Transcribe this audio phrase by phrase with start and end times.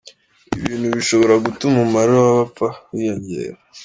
[0.57, 3.57] Ibintu bishobora gutuma umubare w’abapfa wiyongera.